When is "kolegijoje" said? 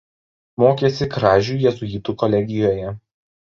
2.25-2.99